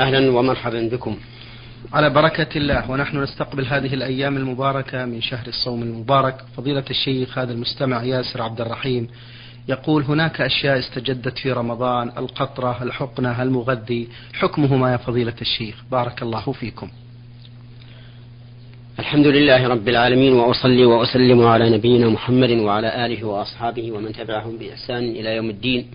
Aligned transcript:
أهلا 0.00 0.30
ومرحبا 0.30 0.88
بكم. 0.88 1.16
على 1.92 2.10
بركة 2.10 2.58
الله 2.58 2.90
ونحن 2.90 3.22
نستقبل 3.22 3.66
هذه 3.66 3.94
الأيام 3.94 4.36
المباركة 4.36 5.04
من 5.04 5.22
شهر 5.22 5.46
الصوم 5.46 5.82
المبارك. 5.82 6.44
فضيلة 6.56 6.84
الشيخ 6.90 7.38
هذا 7.38 7.52
المستمع 7.52 8.04
ياسر 8.04 8.42
عبد 8.42 8.60
الرحيم 8.60 9.08
يقول 9.68 10.02
هناك 10.02 10.40
أشياء 10.40 10.78
استجدت 10.78 11.38
في 11.38 11.52
رمضان 11.52 12.08
القطرة 12.18 12.82
الحقنة 12.82 13.42
المغذي. 13.42 14.08
حكمهما 14.32 14.92
يا 14.92 14.96
فضيلة 14.96 15.34
الشيخ. 15.40 15.84
بارك 15.90 16.22
الله 16.22 16.52
فيكم. 16.52 16.90
الحمد 18.98 19.26
لله 19.26 19.68
رب 19.68 19.88
العالمين 19.88 20.32
وأصلي 20.32 20.84
وأسلم 20.84 21.46
على 21.46 21.70
نبينا 21.70 22.08
محمد 22.08 22.50
وعلى 22.50 23.06
آله 23.06 23.24
وأصحابه 23.24 23.92
ومن 23.92 24.12
تبعهم 24.12 24.58
بإحسان 24.58 25.04
إلى 25.04 25.36
يوم 25.36 25.50
الدين. 25.50 25.86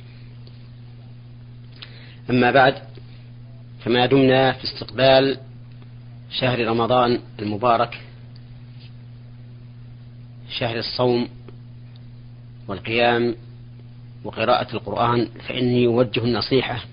أما 2.29 2.51
بعد 2.51 2.73
فما 3.79 4.05
دمنا 4.05 4.51
في 4.51 4.63
استقبال 4.63 5.37
شهر 6.31 6.67
رمضان 6.67 7.19
المبارك 7.39 8.01
شهر 10.49 10.79
الصوم 10.79 11.27
والقيام 12.67 13.35
وقراءة 14.23 14.73
القرآن 14.73 15.27
فإني 15.47 15.87
أوجه 15.87 16.23
النصيحة 16.23 16.83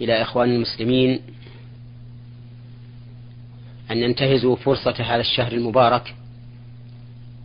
إلى 0.00 0.22
إخوان 0.22 0.50
المسلمين 0.50 1.20
أن 3.90 3.96
ينتهزوا 3.98 4.56
فرصة 4.56 4.94
هذا 4.98 5.20
الشهر 5.20 5.52
المبارك 5.52 6.14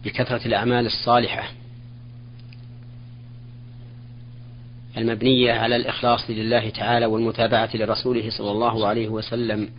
بكثرة 0.06 0.48
الأعمال 0.48 0.86
الصالحة. 0.86 1.50
المبنية 4.98 5.54
على 5.54 5.76
الإخلاص 5.76 6.30
لله 6.30 6.70
تعالى 6.70 7.06
والمتابعة 7.06 7.70
لرسوله 7.74 8.30
صلى 8.30 8.52
الله 8.52 8.88
عليه 8.88 9.08
وسلم 9.08 9.70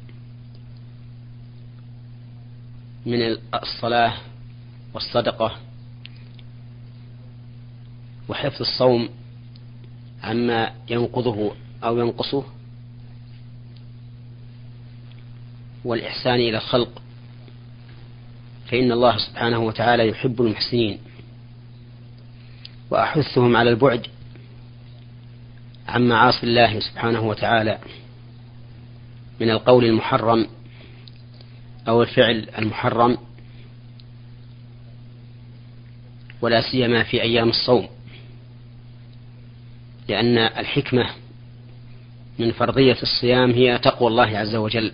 من 3.06 3.36
الصلاة 3.54 4.14
والصدقة 4.94 5.56
وحفظ 8.28 8.60
الصوم 8.60 9.08
عما 10.22 10.70
ينقضه 10.90 11.52
أو 11.84 11.98
ينقصه 11.98 12.44
والإحسان 15.84 16.34
إلى 16.34 16.56
الخلق 16.56 17.02
فإن 18.66 18.92
الله 18.92 19.18
سبحانه 19.18 19.58
وتعالى 19.58 20.08
يحب 20.08 20.42
المحسنين 20.42 20.98
وأحثهم 22.90 23.56
على 23.56 23.70
البعد 23.70 24.06
عن 25.94 26.08
معاصي 26.08 26.46
الله 26.46 26.80
سبحانه 26.80 27.20
وتعالى 27.20 27.78
من 29.40 29.50
القول 29.50 29.84
المحرم 29.84 30.46
أو 31.88 32.02
الفعل 32.02 32.48
المحرم 32.58 33.18
ولا 36.42 36.60
سيما 36.60 37.02
في 37.02 37.22
أيام 37.22 37.48
الصوم 37.48 37.88
لأن 40.08 40.38
الحكمة 40.38 41.10
من 42.38 42.52
فرضية 42.52 42.96
الصيام 43.02 43.50
هي 43.50 43.78
تقوى 43.78 44.08
الله 44.08 44.38
عز 44.38 44.54
وجل. 44.54 44.92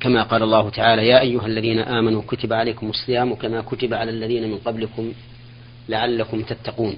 كما 0.00 0.22
قال 0.22 0.42
الله 0.42 0.70
تعالى 0.70 1.06
يا 1.06 1.20
أيها 1.20 1.46
الذين 1.46 1.78
آمنوا 1.78 2.22
كتب 2.22 2.52
عليكم 2.52 2.90
الصيام 2.90 3.34
كما 3.34 3.60
كتب 3.60 3.94
على 3.94 4.10
الذين 4.10 4.50
من 4.50 4.58
قبلكم 4.58 5.12
لعلكم 5.88 6.42
تتقون 6.42 6.96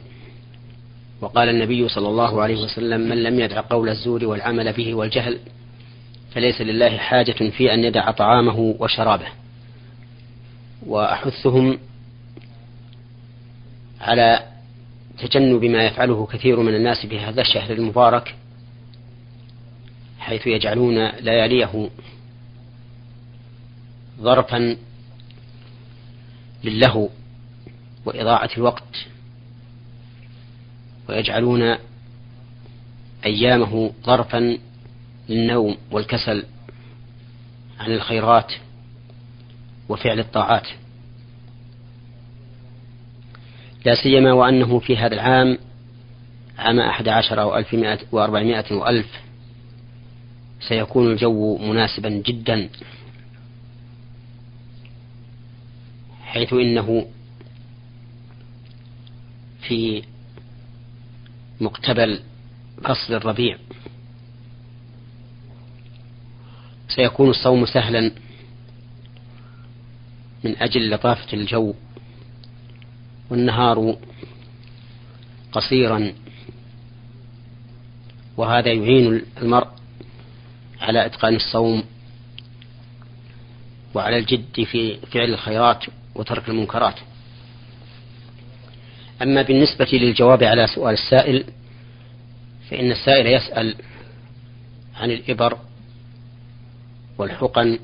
وقال 1.21 1.49
النبي 1.49 1.89
صلى 1.89 2.09
الله 2.09 2.43
عليه 2.43 2.65
وسلم 2.65 3.01
من 3.01 3.23
لم 3.23 3.41
يدع 3.41 3.61
قول 3.61 3.89
الزور 3.89 4.25
والعمل 4.25 4.73
به 4.73 4.95
والجهل 4.95 5.39
فليس 6.35 6.61
لله 6.61 6.97
حاجة 6.97 7.51
في 7.51 7.75
أن 7.75 7.85
يدع 7.85 8.11
طعامه 8.11 8.75
وشرابه. 8.79 9.27
وأحثهم 10.87 11.79
على 14.01 14.47
تجنب 15.19 15.65
ما 15.65 15.85
يفعله 15.85 16.27
كثير 16.27 16.61
من 16.61 16.75
الناس 16.75 17.07
في 17.07 17.21
هذا 17.21 17.41
الشهر 17.41 17.73
المبارك 17.73 18.35
حيث 20.19 20.47
يجعلون 20.47 21.09
لياليه 21.09 21.91
ظرفا 24.21 24.77
للهو 26.65 27.09
وإضاعة 28.05 28.51
الوقت. 28.57 29.07
ويجعلون 31.09 31.77
أيامه 33.25 33.93
ظرفا 34.05 34.59
للنوم 35.29 35.77
والكسل 35.91 36.45
عن 37.81 37.93
الخيرات 37.93 38.53
وفعل 39.89 40.19
الطاعات. 40.19 40.67
لا 43.85 43.95
سيما 43.95 44.33
وأنه 44.33 44.79
في 44.79 44.97
هذا 44.97 45.15
العام 45.15 45.59
عام 46.59 46.81
أحد 46.81 47.09
عشر 47.09 47.41
أو 47.41 47.57
ألف 47.57 47.77
وأربعمائة 48.13 48.75
وألف 48.75 49.07
سيكون 50.61 51.13
الجو 51.13 51.59
مناسبا 51.59 52.09
جدا 52.09 52.69
حيث 56.23 56.53
إنه 56.53 57.07
في 59.63 60.03
مقتبل 61.61 62.21
فصل 62.85 63.15
الربيع. 63.15 63.59
سيكون 66.89 67.31
الصوم 67.31 67.67
سهلا 67.67 68.13
من 70.45 70.57
أجل 70.57 70.91
لطافة 70.91 71.33
الجو 71.33 71.75
والنهار 73.31 73.97
قصيرا 75.53 76.13
وهذا 78.37 78.73
يعين 78.73 79.23
المرء 79.43 79.69
على 80.81 81.07
إتقان 81.07 81.37
الصوم 81.37 81.85
وعلى 83.95 84.19
الجد 84.19 84.65
في 84.65 84.97
فعل 84.97 85.31
الخيرات 85.31 85.85
وترك 86.15 86.49
المنكرات. 86.49 86.95
أما 89.23 89.43
بالنسبة 89.43 89.89
للجواب 89.93 90.43
على 90.43 90.67
سؤال 90.67 90.95
السائل 90.95 91.45
فإن 92.71 92.93
السائل 92.93 93.27
يسأل 93.27 93.75
عن 94.97 95.11
الإبر 95.11 95.59
والحقن 97.19 97.79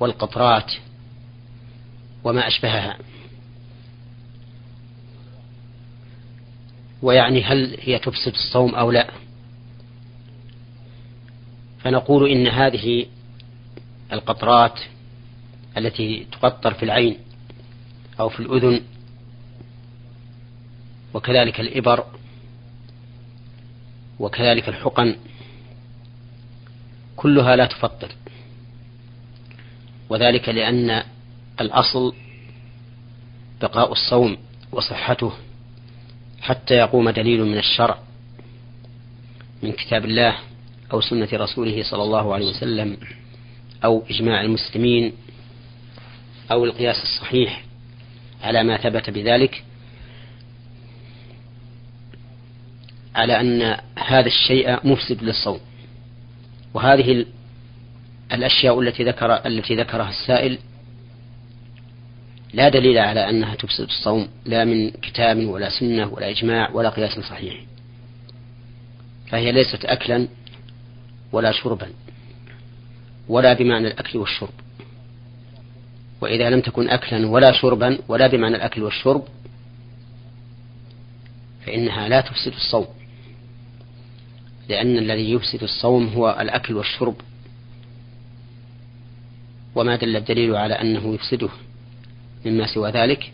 والقطرات 0.00 0.72
وما 2.24 2.48
أشبهها. 2.48 2.98
ويعني 7.02 7.42
هل 7.42 7.76
هي 7.80 7.98
تفسد 7.98 8.32
الصوم 8.32 8.74
أو 8.74 8.90
لا؟ 8.90 9.10
فنقول 11.84 12.30
إن 12.30 12.46
هذه 12.46 13.06
القطرات 14.12 14.80
التي 15.76 16.26
تقطر 16.32 16.74
في 16.74 16.82
العين 16.82 17.16
أو 18.20 18.28
في 18.28 18.40
الأذن 18.40 18.80
وكذلك 21.14 21.60
الإبر 21.60 22.04
وكذلك 24.18 24.68
الحقن 24.68 25.16
كلها 27.16 27.56
لا 27.56 27.66
تفطر. 27.66 28.12
وذلك 30.08 30.48
لأن 30.48 31.02
الأصل 31.60 32.14
بقاء 33.60 33.92
الصوم 33.92 34.36
وصحته 34.72 35.32
حتى 36.40 36.74
يقوم 36.74 37.10
دليل 37.10 37.44
من 37.44 37.58
الشرع 37.58 37.98
من 39.62 39.72
كتاب 39.72 40.04
الله 40.04 40.36
أو 40.92 41.00
سنة 41.00 41.28
رسوله 41.32 41.82
صلى 41.82 42.02
الله 42.02 42.34
عليه 42.34 42.50
وسلم 42.50 42.96
أو 43.84 44.04
إجماع 44.10 44.40
المسلمين 44.40 45.12
أو 46.52 46.64
القياس 46.64 47.02
الصحيح 47.02 47.64
على 48.42 48.62
ما 48.62 48.76
ثبت 48.76 49.10
بذلك. 49.10 49.64
على 53.14 53.40
أن 53.40 53.76
هذا 53.98 54.26
الشيء 54.26 54.86
مفسد 54.86 55.22
للصوم. 55.22 55.60
وهذه 56.74 57.26
الأشياء 58.32 58.80
التي 58.80 59.04
ذكر 59.04 59.46
التي 59.46 59.76
ذكرها 59.76 60.08
السائل 60.08 60.58
لا 62.54 62.68
دليل 62.68 62.98
على 62.98 63.30
أنها 63.30 63.54
تفسد 63.54 63.84
الصوم 63.84 64.28
لا 64.44 64.64
من 64.64 64.90
كتاب 64.90 65.46
ولا 65.46 65.68
سنة 65.68 66.08
ولا 66.08 66.30
إجماع 66.30 66.70
ولا 66.70 66.88
قياس 66.88 67.20
صحيح. 67.20 67.54
فهي 69.28 69.52
ليست 69.52 69.84
أكلا 69.84 70.28
ولا 71.32 71.52
شربا 71.52 71.88
ولا 73.28 73.52
بمعنى 73.52 73.86
الأكل 73.88 74.18
والشرب. 74.18 74.54
وإذا 76.20 76.50
لم 76.50 76.60
تكن 76.60 76.88
أكلا 76.88 77.26
ولا 77.26 77.52
شربا 77.52 77.98
ولا 78.08 78.26
بمعنى 78.26 78.56
الأكل 78.56 78.82
والشرب 78.82 79.24
فإنها 81.66 82.08
لا 82.08 82.20
تفسد 82.20 82.52
الصوم. 82.52 82.86
لأن 84.70 84.98
الذي 84.98 85.32
يفسد 85.32 85.62
الصوم 85.62 86.08
هو 86.08 86.36
الأكل 86.40 86.74
والشرب. 86.74 87.14
وما 89.74 89.96
دل 89.96 90.16
الدليل 90.16 90.56
على 90.56 90.74
أنه 90.74 91.14
يفسده 91.14 91.48
مما 92.46 92.66
سوى 92.66 92.90
ذلك 92.90 93.32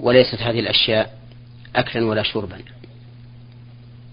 وليست 0.00 0.42
هذه 0.42 0.60
الأشياء 0.60 1.18
أكلا 1.76 2.06
ولا 2.06 2.22
شربا. 2.22 2.58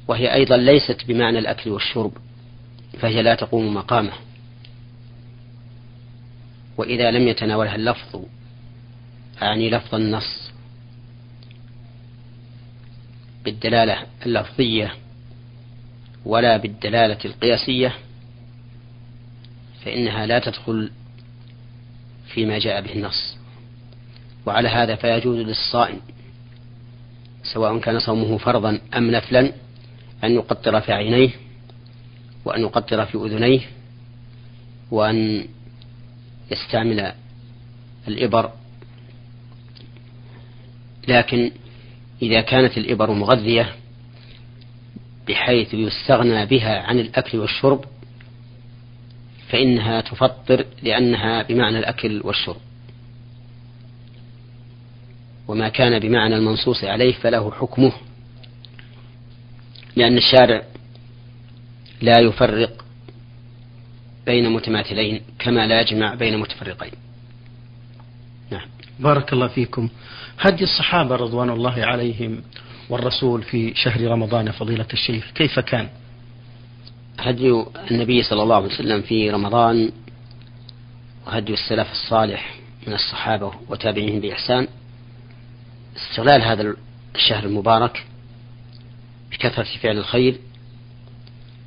وهي 0.08 0.34
أيضا 0.34 0.58
ليست 0.58 1.06
بمعنى 1.08 1.40
الأكل 1.40 1.70
والشرب 1.70 2.12
فهي 3.00 3.22
لا 3.22 3.36
تقوم 3.36 3.74
مقامه. 3.74 4.14
وإذا 6.78 7.12
لم 7.12 7.28
يتناولها 7.28 7.76
اللفظ 7.76 8.22
أعني 9.42 9.70
لفظ 9.70 9.96
النص 9.96 10.52
بالدلالة 13.46 14.06
اللفظية 14.26 14.94
ولا 16.26 16.58
بالدلالة 16.58 17.18
القياسية 17.26 17.96
فإنها 19.86 20.26
لا 20.26 20.40
تدخل 20.40 20.92
فيما 22.28 22.60
جاء 22.60 22.82
به 22.82 22.94
النص. 22.94 23.38
وعلى 24.46 24.70
هذا 24.70 24.96
فيجوز 24.96 25.38
للصائم 25.38 26.00
سواء 27.44 27.80
كان 27.80 28.00
صومه 28.00 28.38
فرضا 28.38 28.80
أم 28.98 29.12
نفلا 29.12 29.52
أن 30.24 30.32
يقطر 30.32 30.82
في 30.82 30.94
عينيه 30.94 31.30
وأن 32.46 32.62
يقطر 32.62 33.06
في 33.06 33.18
أذنيه 33.18 33.62
وأن 34.92 35.48
يستعمل 36.52 37.14
الإبر. 38.08 38.52
لكن 41.08 41.52
إذا 42.22 42.42
كانت 42.42 42.78
الإبر 42.78 43.12
مغذية 43.12 43.76
بحيث 45.28 45.74
يستغنى 45.74 46.46
بها 46.46 46.80
عن 46.80 47.00
الأكل 47.00 47.40
والشرب 47.40 47.86
فإنها 49.50 50.02
تفطر 50.02 50.66
لأنها 50.84 51.44
بمعنى 51.44 51.80
الأكل 51.80 52.22
والشرب. 52.24 52.62
وما 55.48 55.70
كان 55.70 56.00
بمعنى 56.00 56.36
المنصوص 56.36 56.84
عليه 56.84 57.14
فله 57.14 57.52
حكمه 57.52 57.92
لأن 59.96 60.18
الشارع 60.18 60.64
لا 62.02 62.20
يفرق 62.20 62.86
بين 64.26 64.50
متماثلين 64.50 65.22
كما 65.40 65.68
لا 65.68 65.82
يجمع 65.82 66.14
بين 66.14 66.38
متفرقين. 66.38 66.92
نعم. 68.52 68.68
بارك 69.00 69.34
الله 69.34 69.48
فيكم. 69.48 69.90
هدي 70.40 70.64
الصحابة 70.64 71.16
رضوان 71.16 71.50
الله 71.50 71.86
عليهم. 71.86 72.42
والرسول 72.90 73.44
في 73.44 73.74
شهر 73.76 74.08
رمضان 74.08 74.52
فضيلة 74.52 74.86
الشيخ 74.94 75.32
كيف 75.36 75.60
كان؟ 75.60 75.90
هدي 77.20 77.64
النبي 77.92 78.24
صلى 78.24 78.44
الله 78.44 78.56
عليه 78.56 78.66
وسلم 78.66 79.02
في 79.02 79.30
رمضان 79.30 79.92
وهدي 81.28 81.54
السلف 81.54 81.92
الصالح 81.92 82.56
من 82.88 82.94
الصحابة 82.94 83.52
وتابعيهم 83.70 84.20
بإحسان. 84.20 84.68
استغلال 85.96 86.42
هذا 86.42 86.76
الشهر 87.16 87.44
المبارك 87.44 88.06
بكثرة 89.32 89.68
فعل 89.82 89.98
الخير 89.98 90.40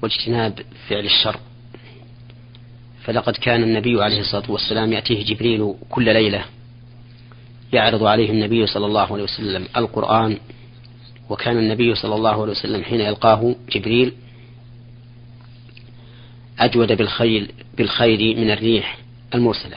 واجتناب 0.02 0.60
فعل 0.88 1.04
الشر. 1.04 1.40
فلقد 3.04 3.36
كان 3.36 3.62
النبي 3.62 4.02
عليه 4.02 4.20
الصلاة 4.20 4.50
والسلام 4.50 4.92
يأتيه 4.92 5.24
جبريل 5.24 5.74
كل 5.90 6.04
ليلة 6.04 6.44
يعرض 7.72 8.04
عليه 8.04 8.30
النبي 8.30 8.66
صلى 8.66 8.86
الله 8.86 9.12
عليه 9.12 9.22
وسلم 9.24 9.68
القرآن 9.76 10.38
وكان 11.30 11.58
النبي 11.58 11.94
صلى 11.94 12.14
الله 12.14 12.42
عليه 12.42 12.52
وسلم 12.52 12.82
حين 12.84 13.00
يلقاه 13.00 13.54
جبريل 13.70 14.12
أجود 16.58 16.92
بالخيل 16.92 17.52
بالخير 17.76 18.36
من 18.36 18.50
الريح 18.50 18.98
المرسلة. 19.34 19.76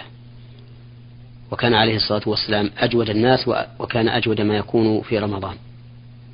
وكان 1.52 1.74
عليه 1.74 1.96
الصلاة 1.96 2.22
والسلام 2.26 2.72
أجود 2.78 3.10
الناس 3.10 3.48
وكان 3.80 4.08
أجود 4.08 4.42
ما 4.42 4.58
يكون 4.58 5.02
في 5.02 5.20
رمضان. 5.20 5.56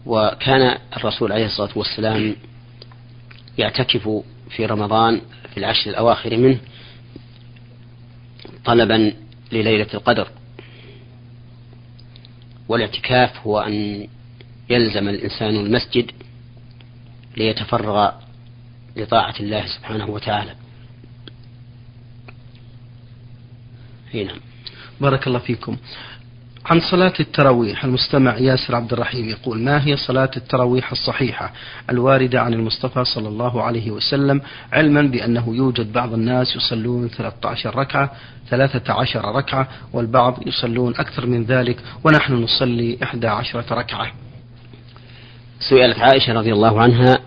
وكان 0.05 0.77
الرسول 0.97 1.31
عليه 1.31 1.45
الصلاة 1.45 1.69
والسلام 1.75 2.35
يعتكف 3.57 4.09
في 4.49 4.65
رمضان 4.65 5.21
في 5.51 5.57
العشر 5.57 5.89
الأواخر 5.89 6.37
منه 6.37 6.59
طلبا 8.65 9.13
لليلة 9.51 9.87
القدر. 9.93 10.27
والاعتكاف 12.69 13.47
هو 13.47 13.59
أن 13.59 14.07
يلزم 14.69 15.09
الإنسان 15.09 15.55
المسجد 15.55 16.11
ليتفرغ 17.37 18.11
لطاعة 18.95 19.35
الله 19.39 19.65
سبحانه 19.67 20.09
وتعالى. 20.09 20.55
هنا 24.13 24.33
بارك 25.01 25.27
الله 25.27 25.39
فيكم. 25.39 25.77
عن 26.65 26.79
صلاة 26.79 27.13
التراويح 27.19 27.83
المستمع 27.83 28.37
ياسر 28.37 28.75
عبد 28.75 28.93
الرحيم 28.93 29.29
يقول 29.29 29.59
ما 29.59 29.87
هي 29.87 29.97
صلاة 29.97 30.31
التراويح 30.37 30.91
الصحيحة 30.91 31.53
الواردة 31.89 32.41
عن 32.41 32.53
المصطفى 32.53 33.05
صلى 33.05 33.27
الله 33.27 33.63
عليه 33.63 33.91
وسلم 33.91 34.41
علما 34.71 35.01
بأنه 35.01 35.55
يوجد 35.55 35.93
بعض 35.93 36.13
الناس 36.13 36.55
يصلون 36.55 37.07
13 37.07 37.75
ركعة 37.75 38.11
13 38.49 39.35
ركعة 39.35 39.67
والبعض 39.93 40.47
يصلون 40.47 40.95
أكثر 40.95 41.25
من 41.25 41.43
ذلك 41.43 41.77
ونحن 42.03 42.33
نصلي 42.33 42.97
11 43.03 43.63
ركعة. 43.71 44.11
سئلت 45.69 45.99
عائشة 45.99 46.33
رضي 46.33 46.53
الله 46.53 46.81
عنها 46.81 47.19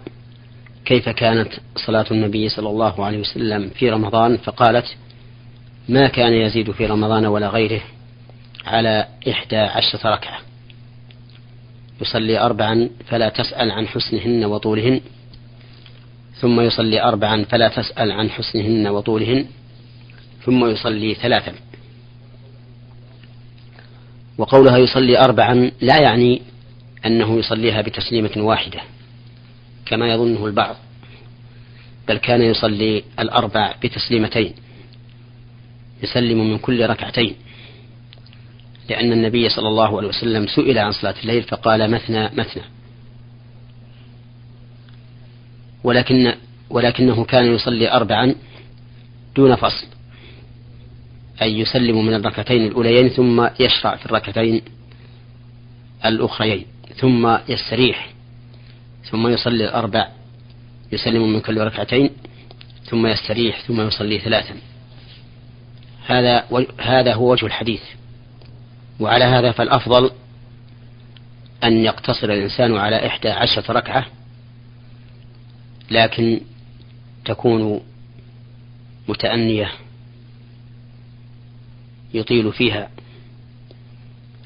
كيف 0.84 1.08
كانت 1.08 1.48
صلاة 1.76 2.06
النبي 2.10 2.48
صلى 2.48 2.68
الله 2.70 3.04
عليه 3.04 3.18
وسلم 3.18 3.68
في 3.68 3.90
رمضان؟ 3.90 4.36
فقالت 4.36 4.96
ما 5.88 6.08
كان 6.08 6.32
يزيد 6.32 6.70
في 6.70 6.86
رمضان 6.86 7.26
ولا 7.26 7.48
غيره 7.48 7.80
على 8.66 9.06
إحدى 9.28 9.56
عشرة 9.56 10.14
ركعة. 10.14 10.38
يصلي 12.00 12.40
أربعا 12.40 12.90
فلا 13.06 13.28
تسأل 13.28 13.70
عن 13.70 13.86
حسنهن 13.86 14.44
وطولهن 14.44 15.00
ثم 16.40 16.60
يصلي 16.60 17.02
أربعا 17.02 17.44
فلا 17.44 17.68
تسأل 17.68 18.12
عن 18.12 18.30
حسنهن 18.30 18.86
وطولهن 18.86 19.46
ثم 20.44 20.64
يصلي 20.64 21.14
ثلاثا. 21.14 21.52
وقولها 24.38 24.78
يصلي 24.78 25.18
أربعا 25.18 25.70
لا 25.80 26.00
يعني 26.00 26.42
أنه 27.06 27.38
يصليها 27.38 27.82
بتسليمة 27.82 28.30
واحدة 28.36 28.80
كما 29.86 30.08
يظنه 30.12 30.46
البعض 30.46 30.76
بل 32.08 32.16
كان 32.16 32.42
يصلي 32.42 33.04
الأربع 33.18 33.74
بتسليمتين 33.82 34.54
يسلم 36.02 36.50
من 36.50 36.58
كل 36.58 36.86
ركعتين 36.90 37.34
لأن 38.88 39.12
النبي 39.12 39.48
صلى 39.48 39.68
الله 39.68 39.96
عليه 39.96 40.08
وسلم 40.08 40.46
سئل 40.46 40.78
عن 40.78 40.92
صلاة 40.92 41.14
الليل 41.22 41.42
فقال 41.42 41.90
مثنى 41.90 42.24
مثنى. 42.24 42.62
ولكن 45.84 46.34
ولكنه 46.70 47.24
كان 47.24 47.54
يصلي 47.54 47.92
أربعا 47.92 48.34
دون 49.36 49.54
فصل 49.54 49.86
أي 51.42 51.58
يسلم 51.60 52.06
من 52.06 52.14
الركعتين 52.14 52.66
الأوليين 52.66 53.08
ثم 53.08 53.48
يشرع 53.60 53.96
في 53.96 54.06
الركعتين 54.06 54.62
الأخريين. 56.04 56.66
ثم 57.00 57.38
يستريح 57.48 58.10
ثم 59.10 59.28
يصلي 59.28 59.64
الأربع 59.64 60.08
يسلم 60.92 61.32
من 61.32 61.40
كل 61.40 61.60
ركعتين 61.60 62.10
ثم 62.84 63.06
يستريح 63.06 63.60
ثم 63.60 63.80
يصلي 63.80 64.18
ثلاثا. 64.18 64.54
هذا 66.06 66.44
هذا 66.78 67.14
هو 67.14 67.32
وجه 67.32 67.46
الحديث. 67.46 67.82
وعلى 69.00 69.24
هذا 69.24 69.52
فالأفضل 69.52 70.10
أن 71.64 71.84
يقتصر 71.84 72.32
الإنسان 72.32 72.76
على 72.76 73.06
إحدى 73.06 73.28
عشرة 73.28 73.72
ركعة 73.72 74.06
لكن 75.90 76.40
تكون 77.24 77.80
متأنية 79.08 79.72
يطيل 82.14 82.52
فيها 82.52 82.90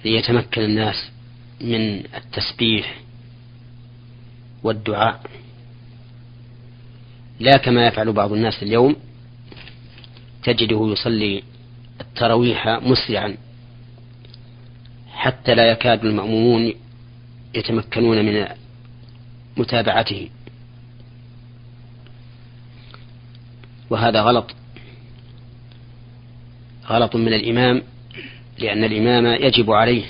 ليتمكن 0.05 0.63
الناس 0.63 1.11
من 1.63 2.03
التسبيح 2.17 3.01
والدعاء. 4.63 5.21
لا 7.41 7.57
كما 7.57 7.87
يفعل 7.87 8.13
بعض 8.13 8.33
الناس 8.33 8.63
اليوم 8.63 8.97
تجده 10.43 10.89
يصلي 10.93 11.43
التراويح 12.01 12.69
مسرعا 12.69 13.37
حتى 15.13 15.55
لا 15.55 15.71
يكاد 15.71 16.05
المأمومون 16.05 16.73
يتمكنون 17.55 18.25
من 18.25 18.47
متابعته. 19.57 20.29
وهذا 23.91 24.23
غلط 24.23 24.55
غلط 26.87 27.17
من 27.17 27.33
الإمام 27.33 27.83
لأن 28.59 28.85
الإمام 28.85 29.27
يجب 29.27 29.71
عليه 29.71 30.05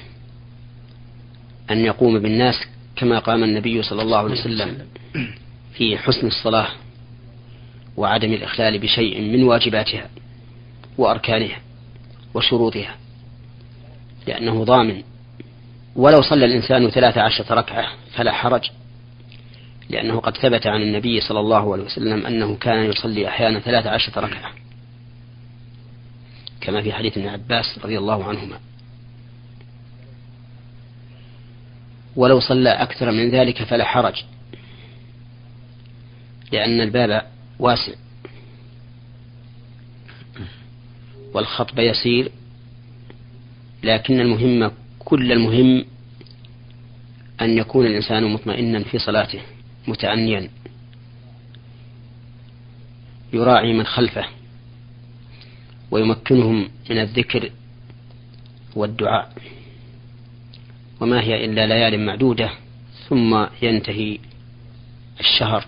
أن 1.72 1.84
يقوم 1.84 2.18
بالناس 2.18 2.54
كما 2.96 3.18
قام 3.18 3.44
النبي 3.44 3.82
صلى 3.82 4.02
الله 4.02 4.18
عليه 4.18 4.32
وسلم 4.32 4.78
في 5.74 5.98
حسن 5.98 6.26
الصلاة 6.26 6.68
وعدم 7.96 8.32
الإخلال 8.32 8.78
بشيء 8.78 9.20
من 9.20 9.42
واجباتها 9.42 10.08
وأركانها 10.98 11.60
وشروطها 12.34 12.96
لأنه 14.26 14.64
ضامن. 14.64 15.02
ولو 15.96 16.22
صلى 16.22 16.44
الإنسان 16.44 16.90
ثلاث 16.90 17.18
عشرة 17.18 17.54
ركعة 17.54 17.86
فلا 18.14 18.32
حرج 18.32 18.70
لأنه 19.90 20.20
قد 20.20 20.36
ثبت 20.36 20.66
عن 20.66 20.82
النبي 20.82 21.20
صلى 21.20 21.40
الله 21.40 21.72
عليه 21.72 21.82
وسلم 21.82 22.26
أنه 22.26 22.56
كان 22.56 22.84
يصلي 22.84 23.28
أحيانا 23.28 23.60
ثلاث 23.60 23.86
عشرة 23.86 24.20
ركعة 24.20 24.52
كما 26.60 26.82
في 26.82 26.92
حديث 26.92 27.18
ابن 27.18 27.28
عباس 27.28 27.78
رضي 27.84 27.98
الله 27.98 28.24
عنهما. 28.24 28.58
ولو 32.16 32.40
صلى 32.40 32.70
أكثر 32.70 33.10
من 33.10 33.30
ذلك 33.30 33.62
فلا 33.62 33.84
حرج 33.84 34.24
لأن 36.52 36.80
الباب 36.80 37.26
واسع 37.58 37.92
والخطب 41.34 41.78
يسير 41.78 42.32
لكن 43.82 44.20
المهم 44.20 44.70
كل 44.98 45.32
المهم 45.32 45.84
أن 47.40 47.58
يكون 47.58 47.86
الإنسان 47.86 48.24
مطمئنا 48.32 48.82
في 48.84 48.98
صلاته 48.98 49.40
متأنيا 49.88 50.48
يراعي 53.32 53.72
من 53.72 53.86
خلفه 53.86 54.24
ويمكنهم 55.90 56.68
من 56.90 56.98
الذكر 56.98 57.50
والدعاء. 58.76 59.32
وما 61.02 61.20
هي 61.20 61.44
إلا 61.44 61.66
ليال 61.66 62.06
معدودة 62.06 62.50
ثم 63.08 63.46
ينتهي 63.62 64.18
الشهر. 65.20 65.64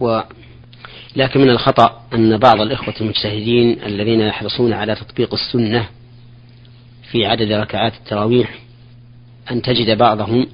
و 0.00 0.20
لكن 1.16 1.40
من 1.40 1.50
الخطأ 1.50 2.02
أن 2.14 2.36
بعض 2.38 2.60
الإخوة 2.60 2.94
المجتهدين 3.00 3.82
الذين 3.82 4.20
يحرصون 4.20 4.72
على 4.72 4.94
تطبيق 4.94 5.34
السنة 5.34 5.88
في 7.10 7.26
عدد 7.26 7.52
ركعات 7.52 7.94
التراويح 7.94 8.58
أن 9.50 9.62
تجد 9.62 9.98
بعضهم 9.98 10.46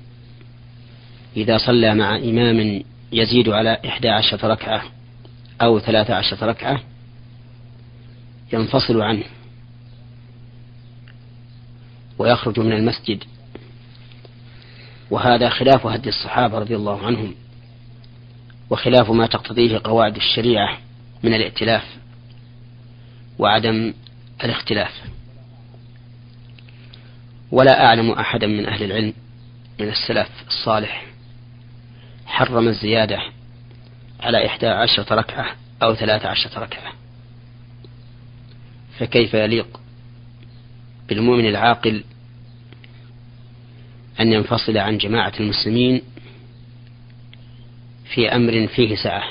إذا 1.37 1.59
صلى 1.59 1.95
مع 1.95 2.17
إمام 2.17 2.83
يزيد 3.13 3.49
على 3.49 3.79
إحدى 3.87 4.09
عشرة 4.09 4.47
ركعة 4.47 4.83
أو 5.63 5.79
ثلاثة 5.81 6.15
عشرة 6.15 6.47
ركعة 6.47 6.81
ينفصل 8.53 9.01
عنه 9.01 9.25
ويخرج 12.19 12.61
من 12.61 12.73
المسجد 12.73 13.25
وهذا 15.11 15.49
خلاف 15.49 15.87
هدي 15.87 16.09
الصحابة 16.09 16.59
رضي 16.59 16.77
الله 16.77 17.07
عنهم 17.07 17.35
وخلاف 18.71 19.11
ما 19.11 19.27
تقتضيه 19.27 19.81
قواعد 19.85 20.17
الشريعة 20.17 20.79
من 21.23 21.35
الائتلاف 21.35 21.85
وعدم 23.39 23.95
الاختلاف. 24.45 24.93
ولا 27.51 27.85
أعلم 27.85 28.11
أحدا 28.11 28.47
من 28.47 28.67
أهل 28.67 28.83
العلم 28.83 29.13
من 29.81 29.89
السلف 29.89 30.29
الصالح 30.47 31.07
حرم 32.27 32.69
الزيادة 32.69 33.19
على 34.21 34.47
إحدى 34.47 34.67
عشرة 34.67 35.15
ركعة 35.15 35.57
أو 35.83 35.95
ثلاثة 35.95 36.29
عشرة 36.29 36.59
ركعة. 36.59 36.93
فكيف 38.99 39.35
يليق 39.35 39.81
بالمؤمن 41.09 41.47
العاقل 41.47 42.05
أن 44.21 44.33
ينفصل 44.33 44.79
عن 44.79 44.99
جماعة 44.99 45.33
المسلمين 45.41 46.03
في 48.15 48.29
أمر 48.29 48.67
فيه 48.67 48.97
سعة. 48.97 49.25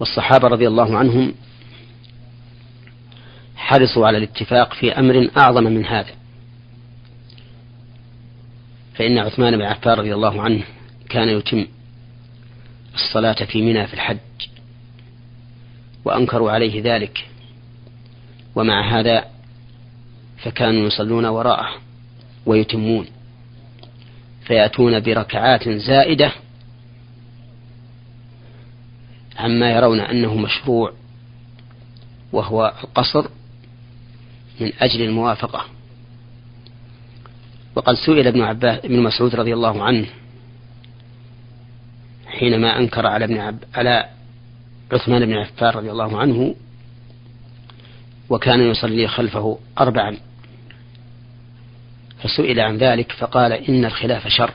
والصحابة 0.00 0.48
رضي 0.48 0.68
الله 0.68 0.98
عنهم 0.98 1.34
حرصوا 3.56 4.06
على 4.06 4.18
الاتفاق 4.18 4.74
في 4.74 4.92
أمر 4.92 5.30
أعظم 5.36 5.64
من 5.64 5.84
هذا. 5.84 6.12
فإن 8.94 9.18
عثمان 9.18 9.56
بن 9.56 9.62
عفان 9.62 9.92
رضي 9.98 10.14
الله 10.14 10.42
عنه 10.42 10.64
كان 11.08 11.28
يتم 11.28 11.66
الصلاة 12.94 13.44
في 13.44 13.62
منى 13.62 13.86
في 13.86 13.94
الحج 13.94 14.18
وأنكروا 16.04 16.50
عليه 16.50 16.82
ذلك. 16.84 17.26
ومع 18.54 19.00
هذا 19.00 19.24
فكانوا 20.38 20.86
يصلون 20.86 21.26
وراءه. 21.26 21.85
ويتمون. 22.46 23.06
فيأتون 24.44 25.00
بركعات 25.00 25.68
زائدة 25.68 26.32
عما 29.36 29.70
يرون 29.70 30.00
أنه 30.00 30.34
مشروع 30.34 30.92
وهو 32.32 32.74
القصر 32.84 33.26
من 34.60 34.72
أجل 34.80 35.02
الموافقة. 35.02 35.64
وقد 37.76 37.94
سئل 37.94 38.26
ابن 38.26 38.40
عباس 38.40 38.84
ابن 38.84 39.00
مسعود 39.02 39.34
رضي 39.34 39.54
الله 39.54 39.82
عنه 39.82 40.06
حينما 42.26 42.78
أنكر 42.78 43.06
على 43.06 43.24
ابن 43.24 43.38
عب 43.38 43.58
على 43.74 44.08
عثمان 44.92 45.26
بن 45.26 45.32
عفان 45.32 45.70
رضي 45.70 45.90
الله 45.90 46.18
عنه 46.18 46.54
وكان 48.30 48.60
يصلي 48.60 49.08
خلفه 49.08 49.58
أربعا. 49.78 50.16
فسئل 52.22 52.60
عن 52.60 52.76
ذلك 52.76 53.12
فقال 53.12 53.52
إن 53.52 53.84
الخلاف 53.84 54.28
شر. 54.28 54.50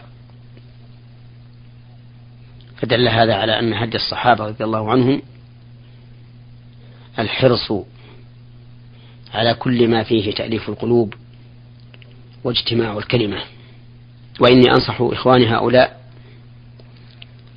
فدل 2.78 3.08
هذا 3.08 3.36
على 3.36 3.60
أن 3.60 3.74
هدي 3.74 3.98
الصحابة 3.98 4.46
رضي 4.46 4.64
الله 4.64 4.92
عنهم 4.92 5.22
الحرص 7.20 7.74
على 9.34 9.54
كل 9.54 9.88
ما 9.88 10.04
فيه 10.04 10.34
تأليف 10.34 10.70
القلوب 10.70 11.14
واجتماع 12.44 12.98
الكلمة. 12.98 13.42
وإني 14.40 14.72
أنصح 14.72 15.02
إخواني 15.02 15.48
هؤلاء 15.48 16.02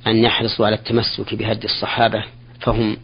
أن 0.07 0.17
يحرصوا 0.17 0.65
على 0.65 0.75
التمسك 0.75 1.35
بهدي 1.35 1.65
الصحابة 1.65 2.23
فهم 2.59 2.97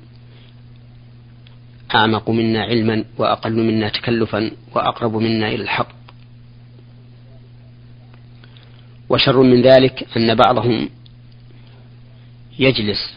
أعمق 1.95 2.29
منا 2.29 2.63
علما 2.63 3.05
وأقل 3.17 3.53
منا 3.53 3.89
تكلفا 3.89 4.51
وأقرب 4.75 5.15
منا 5.15 5.47
إلى 5.47 5.63
الحق. 5.63 6.00
وشر 9.11 9.41
من 9.41 9.61
ذلك 9.61 10.07
أن 10.17 10.35
بعضهم 10.35 10.89
يجلس 12.59 13.13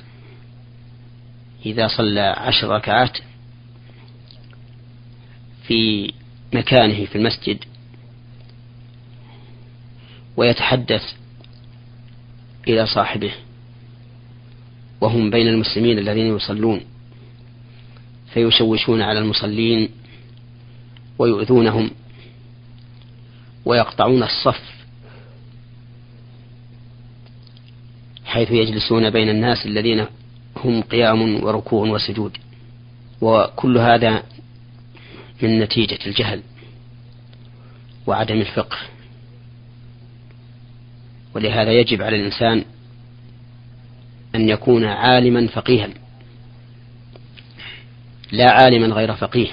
إذا 1.66 1.88
صلى 1.88 2.20
عشر 2.20 2.68
ركعات 2.68 3.18
في 5.66 6.12
مكانه 6.52 7.04
في 7.04 7.16
المسجد 7.16 7.64
ويتحدث 10.36 11.02
إلى 12.68 12.86
صاحبه 12.86 13.32
وهم 15.00 15.30
بين 15.30 15.48
المسلمين 15.48 15.98
الذين 15.98 16.36
يصلون 16.36 16.80
فيشوشون 18.32 19.02
على 19.02 19.18
المصلين 19.18 19.88
ويؤذونهم 21.18 21.90
ويقطعون 23.64 24.22
الصف 24.22 24.73
حيث 28.34 28.50
يجلسون 28.50 29.10
بين 29.10 29.28
الناس 29.28 29.66
الذين 29.66 30.06
هم 30.56 30.82
قيام 30.82 31.44
وركوع 31.44 31.88
وسجود. 31.88 32.36
وكل 33.20 33.78
هذا 33.78 34.22
من 35.42 35.58
نتيجة 35.58 35.98
الجهل 36.06 36.42
وعدم 38.06 38.40
الفقه. 38.40 38.76
ولهذا 41.34 41.72
يجب 41.72 42.02
على 42.02 42.16
الإنسان 42.16 42.64
أن 44.34 44.48
يكون 44.48 44.84
عالما 44.84 45.46
فقيها. 45.46 45.88
لا 48.32 48.50
عالما 48.50 48.86
غير 48.86 49.14
فقيه. 49.14 49.48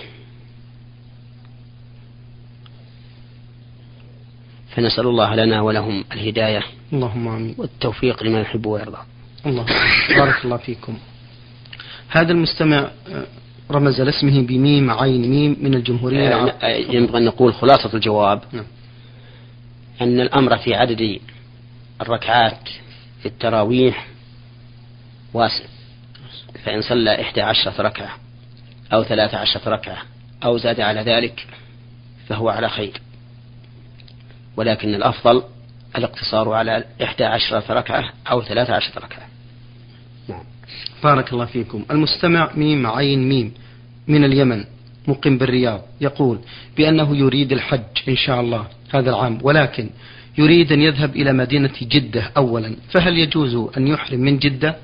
فنسأل 4.75 5.07
الله 5.07 5.35
لنا 5.35 5.61
ولهم 5.61 6.03
الهداية 6.11 6.63
اللهم 6.93 7.27
آمين. 7.27 7.55
والتوفيق 7.57 8.23
لما 8.23 8.41
يحب 8.41 8.65
ويرضى. 8.65 8.97
الله 9.45 9.65
بارك 10.17 10.45
الله 10.45 10.57
فيكم. 10.57 10.97
هذا 12.09 12.31
المستمع 12.31 12.91
رمز 13.71 14.01
لاسمه 14.01 14.41
بميم 14.41 14.91
عين 14.91 15.29
ميم 15.29 15.57
من 15.61 15.73
الجمهورية. 15.73 16.35
آه، 16.35 16.67
ينبغي 16.67 17.17
أن 17.17 17.25
نقول 17.25 17.53
خلاصة 17.53 17.89
الجواب. 17.93 18.41
نعم. 18.51 18.65
أن 20.01 20.19
الأمر 20.19 20.57
في 20.57 20.75
عدد 20.75 21.19
الركعات 22.01 22.69
في 23.21 23.25
التراويح 23.25 24.07
واسع. 25.33 25.63
فإن 26.65 26.81
صلى 26.81 27.21
إحدى 27.21 27.41
عشرة 27.41 27.81
ركعة 27.81 28.15
أو 28.93 29.03
ثلاثة 29.03 29.37
عشرة 29.37 29.69
ركعة 29.69 29.97
أو 30.43 30.57
زاد 30.57 30.79
على 30.79 31.01
ذلك 31.01 31.47
فهو 32.27 32.49
على 32.49 32.69
خير. 32.69 33.01
ولكن 34.57 34.95
الأفضل 34.95 35.43
الاقتصار 35.97 36.53
على 36.53 36.83
إحدى 37.03 37.23
عشرة 37.23 37.63
ركعة 37.69 38.13
أو 38.31 38.41
ثلاثة 38.41 38.73
عشرة 38.73 38.99
ركعة. 38.99 39.27
نعم. 40.29 40.43
بارك 41.03 41.33
الله 41.33 41.45
فيكم. 41.45 41.85
المستمع 41.91 42.51
ميم 42.55 42.87
عين 42.87 43.29
ميم 43.29 43.53
من 44.07 44.23
اليمن 44.23 44.65
مقيم 45.07 45.37
بالرياض 45.37 45.81
يقول 46.01 46.39
بأنه 46.77 47.17
يريد 47.17 47.51
الحج 47.51 48.09
إن 48.09 48.15
شاء 48.15 48.41
الله 48.41 48.67
هذا 48.93 49.09
العام 49.09 49.39
ولكن 49.43 49.89
يريد 50.37 50.71
أن 50.71 50.81
يذهب 50.81 51.15
إلى 51.15 51.33
مدينة 51.33 51.73
جدة 51.81 52.31
أولا. 52.37 52.75
فهل 52.91 53.17
يجوز 53.17 53.55
أن 53.77 53.87
يحرم 53.87 54.19
من 54.19 54.39
جدة؟ 54.39 54.75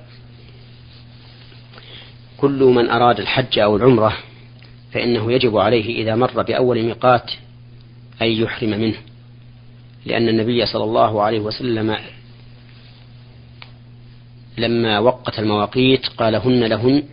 كل 2.38 2.63
من 2.63 2.89
أراد 2.89 3.19
الحج 3.19 3.59
أو 3.59 3.75
العمرة 3.75 4.17
فإنه 4.93 5.31
يجب 5.31 5.57
عليه 5.57 6.03
إذا 6.03 6.15
مر 6.15 6.41
بأول 6.41 6.83
ميقات 6.83 7.31
أن 8.21 8.27
يحرم 8.27 8.69
منه. 8.69 8.97
لأن 10.08 10.30
النبي 10.30 10.66
صلى 10.66 10.84
الله 10.84 11.22
عليه 11.22 11.40
وسلم 11.40 11.98
لما 14.58 15.00
وقت 15.00 15.40
المواقيت 15.40 16.08
قال 16.08 16.36
هن 16.36 16.64
لهن 16.64 17.04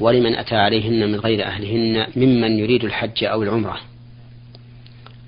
ولمن 0.00 0.34
أتى 0.34 0.56
عليهن 0.56 1.12
من 1.12 1.20
غير 1.20 1.46
أهلهن 1.46 2.06
ممن 2.16 2.58
يريد 2.58 2.84
الحج 2.84 3.24
أو 3.24 3.42
العمرة. 3.42 3.80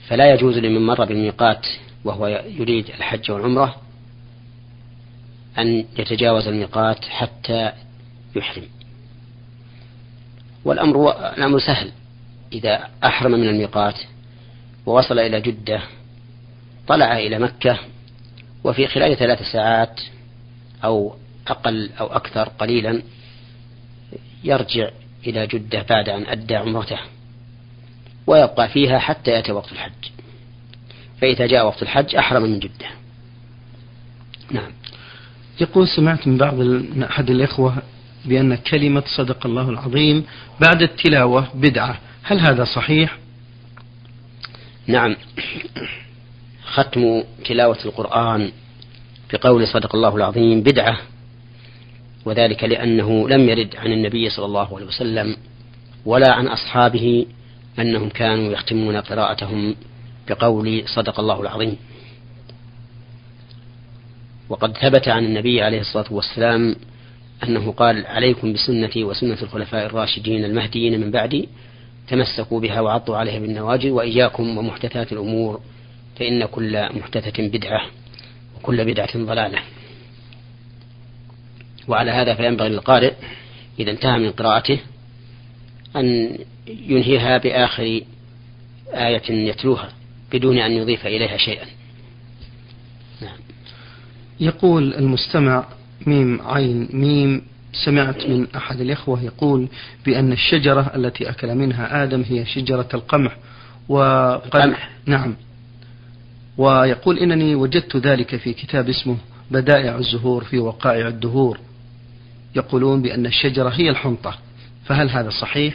فلا 0.09 0.35
يجوز 0.35 0.59
لمن 0.59 0.87
مر 0.87 1.05
بالميقات 1.05 1.67
وهو 2.05 2.45
يريد 2.59 2.87
الحج 2.89 3.31
والعمرة 3.31 3.77
أن 5.59 5.85
يتجاوز 5.99 6.49
الميقات 6.49 7.05
حتى 7.05 7.73
يحرم. 8.37 8.65
والأمر 10.65 11.11
الأمر 11.39 11.59
سهل. 11.59 11.93
إذا 12.53 12.89
أحرم 13.05 13.33
من 13.33 13.49
الميقات 13.49 13.95
ووصل 14.87 15.19
إلى 15.19 15.41
جدة 15.41 15.83
طلع 16.91 17.19
إلى 17.19 17.39
مكة 17.39 17.79
وفي 18.65 18.87
خلال 18.87 19.17
ثلاث 19.17 19.43
ساعات 19.53 20.01
أو 20.85 21.15
أقل 21.49 21.91
أو 22.01 22.07
أكثر 22.07 22.49
قليلا 22.49 23.03
يرجع 24.45 24.91
إلى 25.27 25.47
جدة 25.47 25.83
بعد 25.91 26.09
أن 26.09 26.27
أدى 26.27 26.57
عمرته 26.57 26.99
ويبقى 28.27 28.69
فيها 28.69 28.99
حتى 28.99 29.31
يأتي 29.31 29.53
وقت 29.53 29.73
الحج. 29.73 30.11
فإذا 31.21 31.47
جاء 31.47 31.67
وقت 31.67 31.83
الحج 31.83 32.17
أحرم 32.17 32.43
من 32.43 32.59
جدة. 32.59 32.87
نعم. 34.51 34.73
يقول 35.61 35.89
سمعت 35.89 36.27
من 36.27 36.39
بعض 36.39 36.55
أحد 37.03 37.31
الإخوة 37.31 37.83
بأن 38.25 38.55
كلمة 38.55 39.03
صدق 39.17 39.47
الله 39.47 39.71
العظيم 39.71 40.25
بعد 40.61 40.83
التلاوة 40.83 41.49
بدعة. 41.55 41.99
هل 42.23 42.41
هذا 42.41 42.65
صحيح؟ 42.65 43.19
نعم. 44.87 45.17
ختم 46.71 47.23
تلاوة 47.45 47.79
القرآن 47.85 48.53
بقول 49.33 49.69
صدق 49.69 49.95
الله 49.95 50.17
العظيم 50.17 50.63
بدعة 50.63 50.99
وذلك 52.25 52.65
لأنه 52.65 53.29
لم 53.29 53.49
يرد 53.49 53.77
عن 53.77 53.93
النبي 53.93 54.31
صلى 54.31 54.47
الله 54.47 54.77
عليه 54.77 54.87
وسلم 54.87 55.37
ولا 56.07 56.33
عن 56.33 56.47
أصحابه 56.47 57.27
أنهم 57.79 58.09
كانوا 58.09 58.53
يختمون 58.53 58.97
قراءتهم 58.97 59.77
بقول 60.29 60.83
صدق 60.87 61.21
الله 61.21 61.41
العظيم. 61.41 61.77
وقد 64.49 64.77
ثبت 64.79 65.09
عن 65.09 65.25
النبي 65.25 65.63
عليه 65.63 65.81
الصلاة 65.81 66.13
والسلام 66.13 66.77
أنه 67.45 67.73
قال 67.73 68.07
عليكم 68.07 68.53
بسنتي 68.53 69.05
وسنة 69.05 69.43
الخلفاء 69.43 69.87
الراشدين 69.87 70.45
المهديين 70.45 71.01
من 71.01 71.11
بعدي 71.11 71.49
تمسكوا 72.09 72.61
بها 72.61 72.81
وعضوا 72.81 73.17
عليها 73.17 73.39
بالنواجذ 73.39 73.91
وإياكم 73.91 74.59
ومحدثات 74.59 75.13
الأمور 75.13 75.61
فإن 76.21 76.45
كل 76.45 76.99
محدثة 76.99 77.49
بدعة 77.49 77.83
وكل 78.57 78.85
بدعة 78.85 79.19
ضلالة 79.19 79.59
وعلى 81.89 82.11
هذا 82.11 82.35
فينبغي 82.35 82.69
للقارئ 82.69 83.13
إذا 83.79 83.91
انتهى 83.91 84.19
من 84.19 84.31
قراءته 84.31 84.79
أن 85.97 86.39
ينهيها 86.67 87.39
بآخر 87.39 88.01
آية 88.95 89.31
يتلوها 89.31 89.93
بدون 90.33 90.59
أن 90.59 90.73
يضيف 90.73 91.07
إليها 91.07 91.37
شيئا 91.37 91.67
نعم. 93.23 93.39
يقول 94.41 94.95
المستمع 94.95 95.65
ميم 96.07 96.41
عين 96.43 96.89
ميم 96.93 97.43
سمعت 97.85 98.27
من 98.27 98.47
أحد 98.57 98.81
الإخوة 98.81 99.23
يقول 99.23 99.69
بأن 100.07 100.33
الشجرة 100.33 100.93
التي 100.97 101.31
أكل 101.31 101.55
منها 101.55 102.05
آدم 102.05 102.23
هي 102.23 102.47
شجرة 102.47 102.89
القمح 102.95 103.37
وقد 103.89 104.57
القمح. 104.57 104.91
نعم 105.07 105.37
ويقول 106.59 107.19
إنني 107.19 107.55
وجدت 107.55 107.97
ذلك 107.97 108.37
في 108.37 108.53
كتاب 108.53 108.89
اسمه 108.89 109.17
بدائع 109.51 109.99
الزهور 109.99 110.45
في 110.45 110.59
وقائع 110.59 111.09
الدهور. 111.09 111.59
يقولون 112.57 113.03
بأن 113.03 113.27
الشجرة 113.27 113.69
هي 113.69 113.91
الحنطة. 113.91 114.39
فهل 114.85 115.11
هذا 115.11 115.31
صحيح؟ 115.31 115.75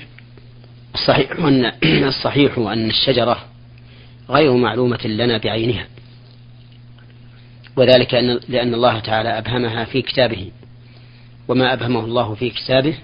الصحيح 0.95 1.31
أن 1.31 1.71
الصحيح 2.13 2.57
أن 2.57 2.89
الشجرة 2.89 3.45
غير 4.29 4.53
معلومة 4.53 5.07
لنا 5.07 5.38
بعينها. 5.38 5.88
وذلك 7.77 8.15
أن 8.15 8.39
لأن 8.49 8.73
الله 8.73 8.99
تعالى 8.99 9.38
أبهمها 9.38 9.85
في 9.85 10.01
كتابه. 10.01 10.51
وما 11.47 11.73
أبهمه 11.73 12.05
الله 12.05 12.35
في 12.35 12.49
كتابه 12.49 12.97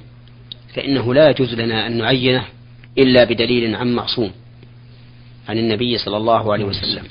فإنه 0.76 1.14
لا 1.14 1.30
يجوز 1.30 1.54
لنا 1.54 1.88
أن 1.88 1.98
نعينه 1.98 2.46
إلا 2.98 3.24
بدليل 3.24 3.76
عن 3.76 3.94
معصوم. 3.94 4.32
عن 5.50 5.58
النبي 5.58 5.98
صلى 5.98 6.18
الله 6.18 6.54
عليه 6.54 6.66
وسلم. 6.66 7.04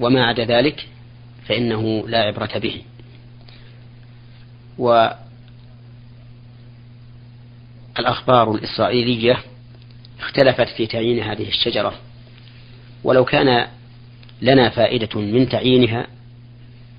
وما 0.00 0.26
عدا 0.26 0.44
ذلك 0.44 0.88
فإنه 1.48 2.08
لا 2.08 2.18
عبرة 2.18 2.58
به. 2.58 2.82
والأخبار 7.98 8.54
الإسرائيلية 8.54 9.38
اختلفت 10.20 10.68
في 10.68 10.86
تعيين 10.86 11.22
هذه 11.22 11.48
الشجرة. 11.48 11.94
ولو 13.04 13.24
كان 13.24 13.68
لنا 14.42 14.68
فائدة 14.68 15.20
من 15.20 15.48
تعيينها 15.48 16.06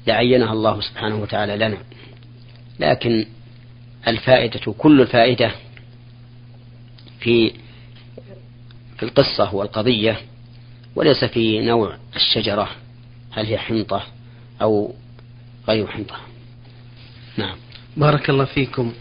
لعينها 0.07 0.53
الله 0.53 0.81
سبحانه 0.81 1.15
وتعالى 1.15 1.57
لنا. 1.57 1.77
لكن 2.79 3.25
الفائدة 4.07 4.73
كل 4.77 5.01
الفائدة 5.01 5.51
في 7.19 7.51
في 8.97 9.03
القصة 9.03 9.55
والقضية 9.55 10.21
وليس 10.97 11.25
في 11.25 11.61
نوع 11.61 11.97
الشجرة 12.15 12.69
هل 13.31 13.45
هي 13.45 13.57
حنطة 13.57 14.03
أو 14.61 14.93
غير 15.67 15.87
حنطة؟ 15.87 16.15
نعم. 17.37 17.55
بارك 17.97 18.29
الله 18.29 18.45
فيكم. 18.45 18.93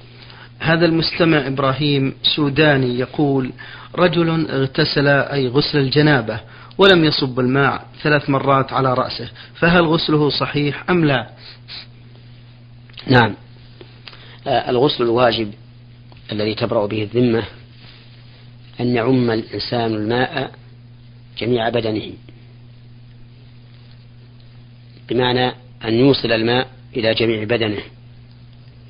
هذا 0.59 0.87
المستمع 0.87 1.47
إبراهيم 1.47 2.15
سوداني 2.37 2.99
يقول 2.99 3.53
رجل 3.95 4.51
اغتسل 4.51 5.09
أي 5.09 5.49
غسل 5.49 5.79
الجنابة 5.79 6.41
ولم 6.79 7.05
يصب 7.05 7.41
الماء 7.41 7.87
ثلاث 8.03 8.31
مرات 8.31 8.73
على 8.73 8.95
رأسه 8.95 9.29
فهل 9.55 9.87
غسله 9.87 10.31
صحيح 10.31 10.91
أم 10.91 11.05
لا؟ 11.05 11.31
نعم. 13.07 13.35
آه، 14.47 14.71
الغسل 14.71 15.03
الواجب 15.03 15.53
الذي 16.33 16.55
تبرأ 16.55 16.87
به 16.87 17.03
الذمة 17.03 17.43
أن 18.81 18.95
يعم 18.95 19.31
الإنسان 19.31 19.95
الماء 19.95 20.66
جميع 21.39 21.69
بدنه. 21.69 22.13
بمعنى 25.09 25.47
أن 25.85 25.95
يوصل 25.95 26.33
الماء 26.33 26.69
إلى 26.97 27.15
جميع 27.15 27.45
بدنه 27.45 27.83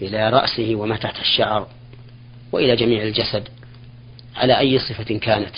إلى 0.02 0.30
رأسه 0.30 0.74
وما 0.74 0.96
تحت 0.96 1.20
الشعر 1.20 1.68
وإلى 2.52 2.76
جميع 2.76 3.02
الجسد 3.02 3.48
على 4.36 4.58
أي 4.58 4.78
صفة 4.78 5.18
كانت. 5.18 5.54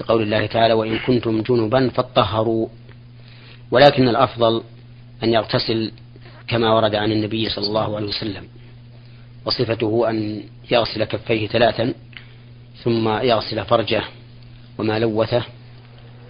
لقول 0.00 0.22
الله 0.22 0.46
تعالى 0.46 0.74
وإن 0.74 0.98
كنتم 0.98 1.42
جنبا 1.42 1.88
فاطهروا. 1.88 2.68
ولكن 3.70 4.08
الأفضل 4.08 4.62
أن 5.22 5.32
يغتسل 5.32 5.92
كما 6.48 6.72
ورد 6.72 6.94
عن 6.94 7.12
النبي 7.12 7.48
صلى 7.48 7.66
الله 7.66 7.96
عليه 7.96 8.06
وسلم 8.06 8.48
وصفته 9.44 10.10
أن 10.10 10.42
يغسل 10.70 11.04
كفيه 11.04 11.48
ثلاثا 11.48 11.94
ثم 12.84 13.08
يغسل 13.08 13.64
فرجه 13.64 14.02
وما 14.78 14.98
لوثه 14.98 15.44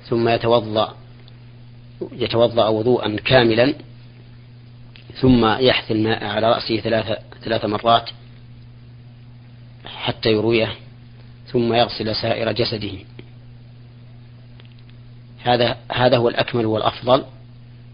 ثم 0.08 0.28
يتوضأ 0.28 0.96
يتوضأ 2.12 2.68
وضوءا 2.68 3.16
كاملا 3.16 3.74
ثم 5.20 5.44
يحثي 5.44 5.94
الماء 5.94 6.24
على 6.24 6.50
رأسه 6.50 6.80
ثلاث 6.80 7.18
ثلاث 7.44 7.64
مرات 7.64 8.10
حتى 9.84 10.28
يرويه 10.28 10.74
ثم 11.46 11.74
يغسل 11.74 12.16
سائر 12.16 12.52
جسده. 12.52 12.92
هذا 15.42 15.76
هذا 15.92 16.16
هو 16.16 16.28
الأكمل 16.28 16.66
والأفضل. 16.66 17.24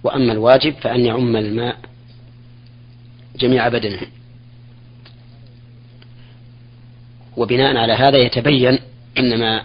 وأما 0.04 0.32
الواجب 0.32 0.74
فأن 0.74 1.06
يعم 1.06 1.36
الماء 1.36 1.76
جميع 3.36 3.68
بدنه. 3.68 4.00
وبناء 7.36 7.76
على 7.76 7.92
هذا 7.92 8.18
يتبين 8.18 8.78
أن 9.18 9.40
ما 9.40 9.64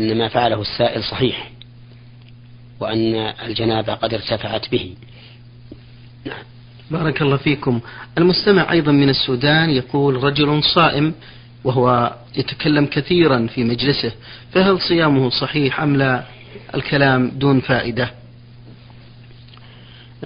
أن 0.00 0.18
ما 0.18 0.28
فعله 0.28 0.60
السائل 0.60 1.04
صحيح 1.04 1.50
وأن 2.80 3.14
الجنابة 3.46 3.94
قد 3.94 4.14
ارتفعت 4.14 4.70
به. 4.70 4.94
نعم. 6.24 6.42
بارك 6.90 7.22
الله 7.22 7.36
فيكم. 7.36 7.80
المستمع 8.18 8.72
أيضا 8.72 8.92
من 8.92 9.08
السودان 9.08 9.70
يقول 9.70 10.24
رجل 10.24 10.62
صائم 10.74 11.14
وهو 11.64 12.14
يتكلم 12.36 12.86
كثيرا 12.86 13.46
في 13.46 13.64
مجلسه 13.64 14.12
فهل 14.52 14.80
صيامه 14.80 15.30
صحيح 15.30 15.80
أم 15.80 15.96
لا؟ 15.96 16.24
الكلام 16.74 17.30
دون 17.30 17.60
فائدة. 17.60 18.10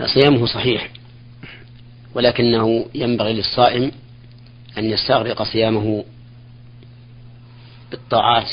صيامه 0.06 0.46
صحيح 0.46 0.90
ولكنه 2.14 2.86
ينبغي 2.94 3.32
للصائم 3.32 3.90
أن 4.78 4.84
يستغرق 4.84 5.42
صيامه 5.42 6.04
بالطاعات 7.90 8.48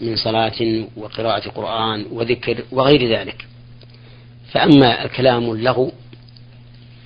من 0.00 0.16
صلاة 0.16 0.84
وقراءة 0.96 1.48
قرآن 1.48 2.06
وذكر 2.10 2.64
وغير 2.72 3.18
ذلك. 3.18 3.46
فأما 4.52 5.04
الكلام 5.04 5.50
اللغو 5.50 5.92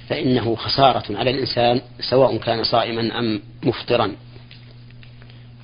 فإنه 0.08 0.56
خسارة 0.56 1.18
على 1.18 1.30
الإنسان 1.30 1.80
سواء 2.10 2.36
كان 2.36 2.64
صائما 2.64 3.18
أم 3.18 3.42
مفطرا. 3.62 4.12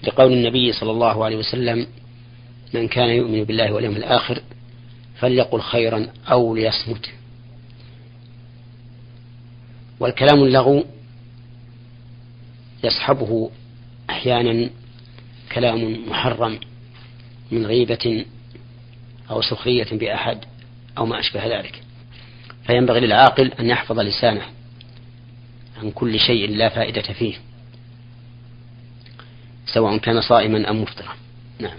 لقول 0.02 0.32
النبي 0.32 0.72
صلى 0.72 0.90
الله 0.90 1.24
عليه 1.24 1.36
وسلم 1.36 1.86
من 2.74 2.88
كان 2.88 3.08
يؤمن 3.08 3.44
بالله 3.44 3.72
واليوم 3.72 3.96
الآخر 3.96 4.42
فليقل 5.16 5.60
خيرا 5.60 6.06
أو 6.30 6.54
ليصمت. 6.54 7.10
والكلام 10.00 10.42
اللغو 10.42 10.84
يصحبه 12.84 13.50
أحيانا 14.10 14.70
كلام 15.52 16.08
محرم. 16.08 16.58
من 17.50 17.66
غيبة 17.66 18.24
أو 19.30 19.42
سخرية 19.42 19.86
بأحد 19.92 20.38
أو 20.98 21.06
ما 21.06 21.20
أشبه 21.20 21.58
ذلك. 21.58 21.82
فينبغي 22.66 23.00
للعاقل 23.00 23.52
أن 23.60 23.66
يحفظ 23.66 23.98
لسانه 23.98 24.42
عن 25.82 25.90
كل 25.90 26.18
شيء 26.18 26.50
لا 26.50 26.68
فائدة 26.68 27.02
فيه 27.02 27.34
سواء 29.66 29.96
كان 29.96 30.20
صائما 30.20 30.70
أم 30.70 30.82
مفطرا. 30.82 31.14
نعم. 31.60 31.78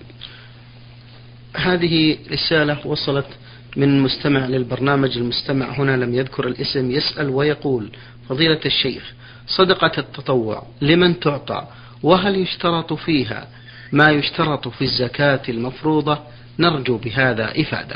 هذه 1.56 2.17
رسالة 2.32 2.88
وصلت 2.88 3.28
من 3.75 3.99
مستمع 3.99 4.45
للبرنامج 4.45 5.17
المستمع 5.17 5.80
هنا 5.80 5.97
لم 5.97 6.15
يذكر 6.15 6.47
الاسم 6.47 6.91
يسأل 6.91 7.30
ويقول 7.30 7.89
فضيلة 8.30 8.60
الشيخ 8.65 9.13
صدقة 9.47 9.91
التطوع 9.97 10.67
لمن 10.82 11.19
تعطى 11.19 11.67
وهل 12.04 12.36
يشترط 12.36 12.93
فيها 12.93 13.47
ما 13.91 14.10
يشترط 14.12 14.67
في 14.67 14.84
الزكاة 14.84 15.41
المفروضة 15.50 16.19
نرجو 16.60 16.98
بهذا 16.98 17.62
إفادة. 17.62 17.95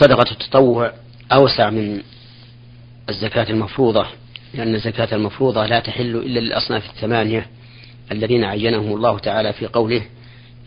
صدقة 0.00 0.30
التطوع 0.30 0.92
أوسع 1.32 1.70
من 1.70 2.00
الزكاة 3.08 3.50
المفروضة 3.50 4.06
لأن 4.54 4.74
الزكاة 4.74 5.08
المفروضة 5.14 5.66
لا 5.66 5.80
تحل 5.80 6.16
إلا 6.16 6.40
للأصناف 6.40 6.90
الثمانية 6.90 7.46
الذين 8.12 8.44
عينهم 8.44 8.92
الله 8.92 9.18
تعالى 9.18 9.52
في 9.52 9.66
قوله 9.66 10.02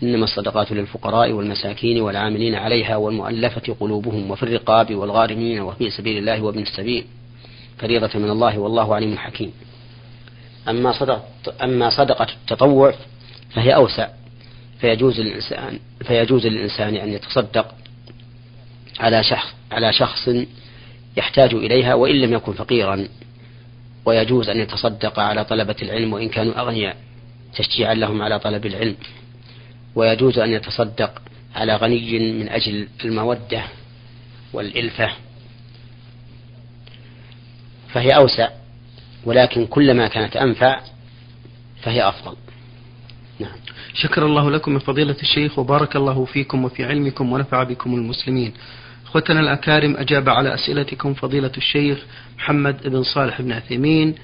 إنما 0.03 0.23
الصدقات 0.23 0.71
للفقراء 0.71 1.31
والمساكين 1.31 2.01
والعاملين 2.01 2.55
عليها 2.55 2.95
والمؤلفة 2.95 3.75
قلوبهم 3.79 4.31
وفي 4.31 4.43
الرقاب 4.43 4.95
والغارمين 4.95 5.61
وفي 5.61 5.89
سبيل 5.89 6.17
الله 6.17 6.41
وابن 6.41 6.61
السبيل. 6.61 7.05
فريضة 7.77 8.19
من 8.19 8.29
الله 8.29 8.59
والله 8.59 8.95
عليم 8.95 9.17
حكيم. 9.17 9.51
أما 10.69 10.91
صدقة 10.91 11.23
أما 11.63 11.89
صدقة 11.89 12.27
التطوع 12.41 12.93
فهي 13.55 13.75
أوسع. 13.75 14.07
فيجوز 14.81 15.19
للإنسان 15.19 15.79
فيجوز 16.07 16.47
للإنسان 16.47 16.95
أن 16.95 17.13
يتصدق 17.13 17.75
على 18.99 19.23
شخص 19.23 19.53
على 19.71 19.93
شخص 19.93 20.29
يحتاج 21.17 21.53
إليها 21.53 21.93
وإن 21.93 22.15
لم 22.15 22.33
يكن 22.33 22.53
فقيرا. 22.53 23.07
ويجوز 24.05 24.49
أن 24.49 24.59
يتصدق 24.59 25.19
على 25.19 25.45
طلبة 25.45 25.75
العلم 25.81 26.13
وإن 26.13 26.29
كانوا 26.29 26.59
أغنياء 26.59 26.97
تشجيعا 27.55 27.93
لهم 27.93 28.21
على 28.21 28.39
طلب 28.39 28.65
العلم. 28.65 28.95
ويجوز 29.95 30.39
أن 30.39 30.49
يتصدق 30.49 31.21
على 31.55 31.75
غني 31.75 32.33
من 32.33 32.49
أجل 32.49 32.87
المودة 33.05 33.63
والإلفة. 34.53 35.09
فهي 37.89 38.09
أوسع. 38.09 38.49
ولكن 39.25 39.65
كلما 39.65 40.07
كانت 40.07 40.37
أنفع 40.37 40.81
فهي 41.81 42.09
أفضل. 42.09 42.35
نعم. 43.39 43.57
شكر 43.93 44.25
الله 44.25 44.51
لكم 44.51 44.71
من 44.71 44.79
فضيلة 44.79 45.15
الشيخ 45.21 45.59
وبارك 45.59 45.95
الله 45.95 46.25
فيكم 46.25 46.65
وفي 46.65 46.83
علمكم 46.83 47.31
ونفع 47.31 47.63
بكم 47.63 47.93
المسلمين. 47.93 48.53
أخوتنا 49.05 49.39
الأكارم 49.39 49.95
أجاب 49.97 50.29
على 50.29 50.53
أسئلتكم 50.53 51.13
فضيلة 51.13 51.51
الشيخ 51.57 52.05
محمد 52.37 52.87
بن 52.87 53.03
صالح 53.03 53.41
بن 53.41 53.51
عثيمين 53.51 54.15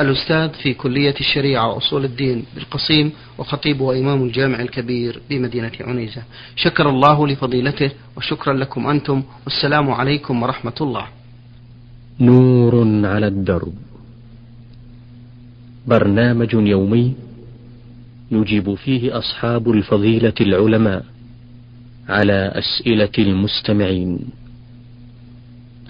الأستاذ 0.00 0.52
في 0.62 0.74
كلية 0.74 1.14
الشريعة 1.20 1.72
وأصول 1.72 2.04
الدين 2.04 2.44
بالقصيم 2.54 3.12
وخطيب 3.38 3.80
وإمام 3.80 4.22
الجامع 4.22 4.60
الكبير 4.60 5.20
بمدينة 5.30 5.72
عنيزة. 5.80 6.22
شكر 6.56 6.88
الله 6.88 7.26
لفضيلته 7.28 7.90
وشكرا 8.16 8.52
لكم 8.52 8.86
أنتم 8.86 9.22
والسلام 9.44 9.90
عليكم 9.90 10.42
ورحمة 10.42 10.78
الله. 10.80 11.06
نور 12.20 13.06
على 13.06 13.26
الدرب. 13.26 13.74
برنامج 15.86 16.54
يومي 16.54 17.14
يجيب 18.30 18.74
فيه 18.74 19.18
أصحاب 19.18 19.70
الفضيلة 19.70 20.32
العلماء 20.40 21.04
على 22.08 22.52
أسئلة 22.54 23.10
المستمعين. 23.18 24.18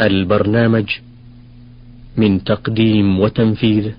البرنامج 0.01 0.89
من 2.17 2.45
تقديم 2.45 3.21
وتنفيذ 3.21 3.93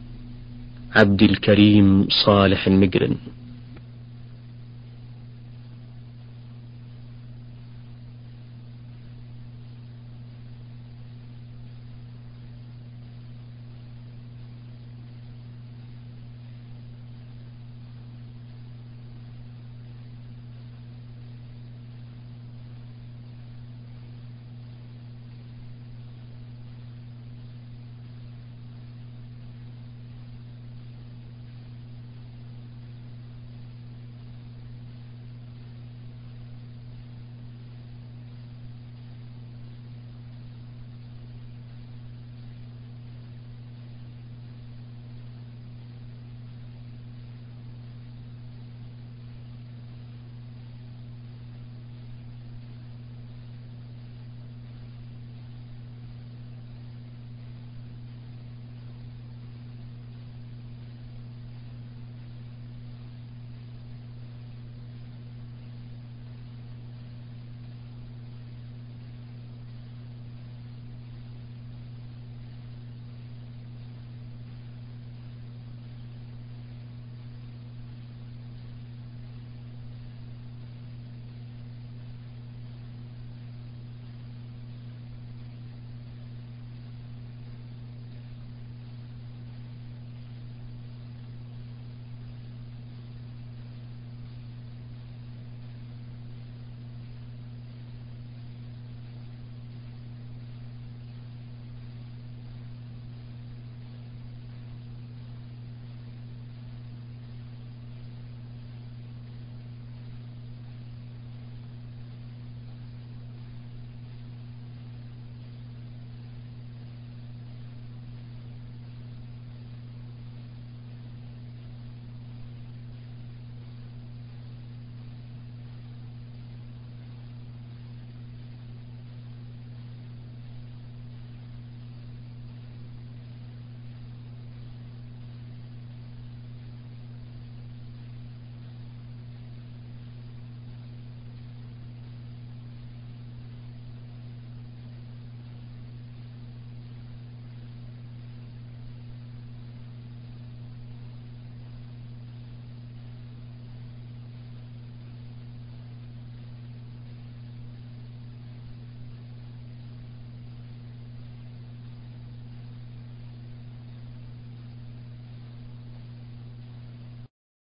عبد 0.95 1.21
الكريم 1.21 2.07
صالح 2.25 2.67
المقرن 2.67 3.15